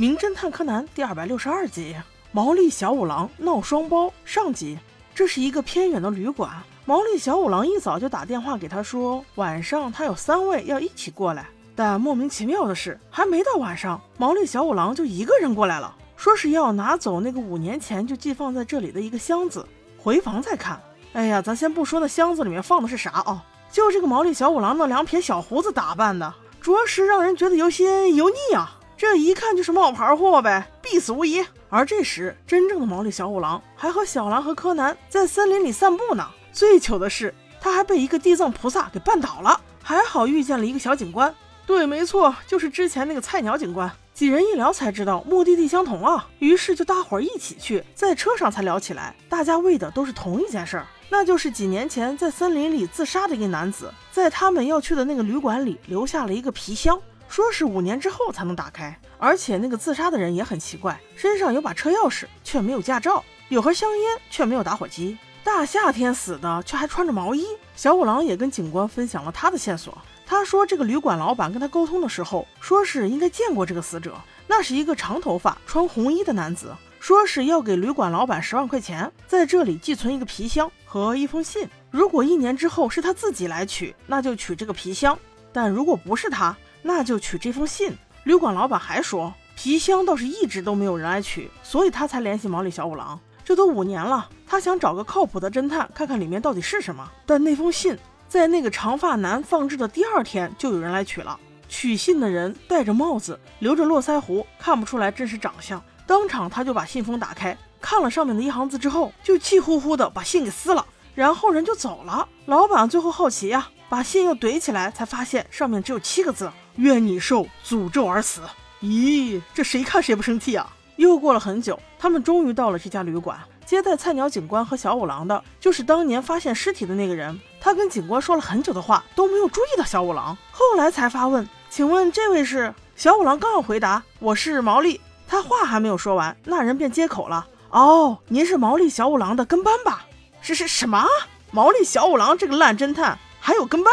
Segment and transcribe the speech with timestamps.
[0.00, 1.94] 名侦探柯南第二百六十二集：
[2.32, 4.78] 毛利小五郎闹双胞上集。
[5.14, 6.50] 这是一个偏远的旅馆，
[6.86, 11.46] 毛利小五郎一早就打电话给他说，晚上他有三位要一起过来。
[11.76, 19.66] 但莫名其妙的是，还没到晚上，毛利小五郎就一个人过来了，说是要拿走那个五年前就寄放在这里的一个箱子，
[19.98, 20.80] 回房再看。
[21.12, 26.32] 哎呀，咱先不说那箱子里面放的是啥啊，就这个毛利小五郎那两撇小胡子打扮的，
[26.62, 28.78] 着实让人觉得有些油腻啊。
[29.00, 31.42] 这一看就是冒牌货呗，必死无疑。
[31.70, 36.28] 而这时，真正的毛利小五郎还和小兰和柯南在森林里散步呢。
[36.52, 41.34] 最糗的是，他还被一个地藏菩萨给绊倒了，还好遇见了一个小警官。
[41.64, 43.90] 对，没错，就是之前那个菜鸟警官。
[44.12, 57.00] 几人一聊才知道目的地相同啊，于是就大伙儿一起去，在车上才聊起来，大家为的都是同一件事儿，那就是几年前在森林里自杀的一男子，在他们要去的那个旅馆里留下了一个皮箱。
[57.30, 65.16] 说是五年之后才能打开，而且那个自杀的人也很奇怪，身上有把车钥匙，却没有驾照；有盒香烟，却没有打火机。
[65.44, 67.46] 大夏天死的，却还穿着毛衣。
[67.76, 69.96] 小五郎也跟警官分享了他的线索。
[70.26, 74.16] 他说，这个旅馆老板跟他沟通的时候，说是应该见过这个死者，
[74.48, 81.68] 那是一个长头发、穿红衣的男子，说是要给旅馆老板十万块钱，在这里寄存一个皮箱和一封信。
[81.92, 85.14] 如果一年之后是他自己来取，那就取这个皮箱；
[85.52, 87.96] 但如果不是他，那就取这封信。
[88.24, 93.18] 旅馆老板还说，皮箱倒是一直都没有人来取，所以他才联系毛利小五郎。
[93.44, 97.10] 这都五年了，他想找个靠谱的侦探，看看里面到底是什么。
[97.24, 101.38] 但那封信在那个长发男放置的第二天，就有人来取了。
[101.68, 105.82] 取信的人戴着帽子，留着络腮胡，看不出来真实长相。
[106.06, 112.28] 当场他就把信封打开，看了上面的一行字之后，就气呼呼的把信给撕了，然后人就走了。
[112.46, 113.68] 老板最后好奇呀。
[113.88, 116.48] 把信又怼起来，才发现上面只有七个字
[116.80, 118.42] ：“愿你受诅咒而死。”
[118.82, 120.66] 咦，这谁看谁不生气啊？
[120.96, 123.38] 又过了很久，他们终于到了这家旅馆。
[123.64, 127.38] 接待菜鸟警官和小五郎的，就是当年发现尸体的那个人。
[127.60, 130.36] 他跟警官说了很久的话，都没有注意到小五郎。
[130.50, 140.04] 后来才发问：“请问这位是？”小五郎刚要回答：“我是毛利。”他话还没有说完，那人便接口了：“哦，您是毛利小五郎的跟班吧？
[140.40, 141.06] 是是什么？
[141.52, 143.92] 毛利小五郎这个烂侦探？”还有跟班，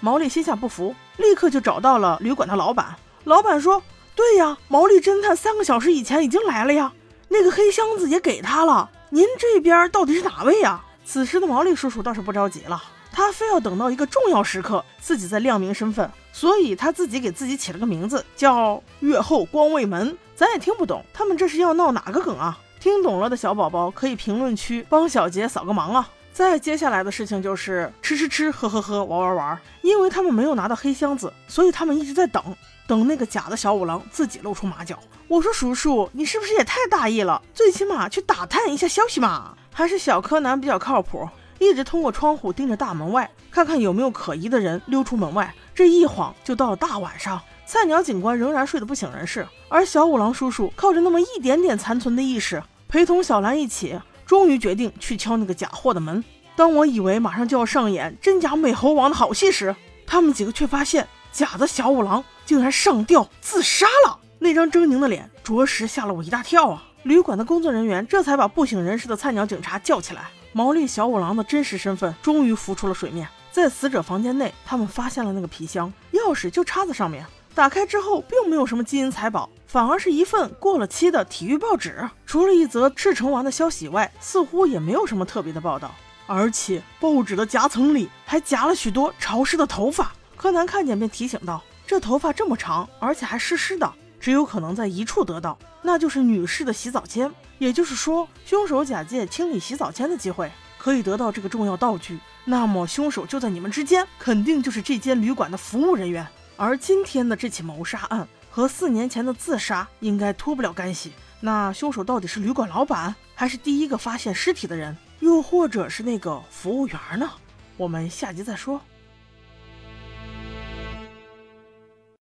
[0.00, 2.96] 毛利心下不服，立刻就找到了旅馆的老板。
[3.24, 3.82] 老板说
[4.14, 6.92] ：“对呀，毛利侦探三个小时以前已经来了呀，
[7.28, 8.90] 那个黑箱子也给他了。
[9.10, 12.82] 您这边到底是哪位呀？”此时的毛利叔叔倒是不着急了，
[13.12, 20.16] 他非要等到一个重要时刻，自己再亮明身份，所以他自己给自己起了个名字，叫月后光卫门。
[20.34, 22.58] 咱也听不懂，他们这是要闹哪个梗啊？
[22.80, 26.08] 听懂了的小宝宝可以评论区帮小杰扫个盲啊！
[26.34, 29.60] 再接下来的事情就是吃吃吃，喝喝喝，玩玩玩。
[29.82, 32.42] 因为他们没有拿到黑箱子，所以他们一直在等，
[32.88, 34.98] 等那个假的小五郎自己露出马脚。
[35.28, 37.40] 我说叔叔，你是不是也太大意了？
[37.54, 39.56] 最起码去打探一下消息嘛。
[39.72, 41.28] 还是小柯南比较靠谱，
[41.60, 45.54] 一直通过窗户盯着大门外，看看有没有可疑的人溜出门外。
[45.72, 53.96] 这一晃就到了大晚上，菜鸟警官仍然睡得不省人事，而小五郎叔叔靠着那么一点点残存的意识，陪同小兰一起。
[54.26, 56.22] 终于决定去敲那个假货的门。
[56.56, 59.74] 当我以为马上就要上演真假美猴王的好戏时，
[60.06, 64.18] 他们几个却发现假的小五郎竟然上吊自杀了。
[64.38, 66.84] 那张狰狞的脸着实吓了我一大跳啊！
[67.02, 70.28] 旅馆的工作人员这才把不省人事的菜鸟警察叫起来。
[70.52, 73.28] 毛利小五郎的真实身份终于浮出了水面。
[73.50, 77.24] 在死者房间内，他们发现了那个皮箱，钥匙就插在上面。
[77.54, 82.10] 打开之后，并没有什么金银财宝，反而是一份过了期的体育报纸。
[82.26, 85.94] 除了一则赤城丸的消息外，似乎也没有什么特别的报道。
[86.26, 90.10] 而且报纸的夹层里还夹了许多潮湿的头发。
[90.36, 97.30] 柯南看见便提醒道：“这头发这么长，而且还湿湿的，只有可能在一处得到，那就是女士的洗澡间。
[97.58, 102.18] 也就是说，凶手假借清理洗澡间的机会，可以得到这个重要道具。
[102.44, 106.26] 那么，凶手就在你们之间，肯定就是这间旅馆的服务人员。”
[106.56, 111.12] 而今天的这起谋杀案和四年前的自杀应该脱不了干系。
[111.40, 117.30] 那凶手到底是旅馆老板，还是第一个发现尸体的人，又或者是那个服务员呢？
[117.76, 118.80] 我们下集再说。